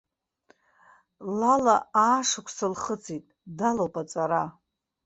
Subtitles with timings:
[1.39, 3.25] Лала аашықәса лхыҵит,
[3.57, 4.43] далоуп аҵара.